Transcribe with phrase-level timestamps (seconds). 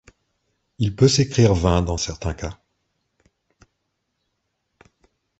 [0.79, 2.57] Il peut s'écrire vingts dans certains cas.